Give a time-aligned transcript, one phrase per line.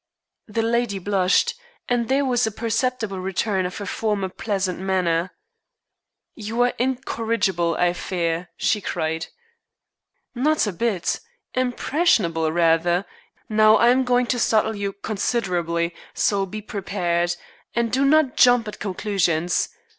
[0.47, 1.53] The lady blushed,
[1.87, 5.29] and there was a perceptible return to her former pleasant manner.
[6.33, 9.27] "You are incorrigible, I fear," she cried.
[10.33, 11.19] "Not a bit.
[11.53, 13.05] Impressionable, rather.
[13.47, 17.35] Now, I am going to startle you considerably, so be prepared.
[17.75, 19.69] And do not jump at conclusions.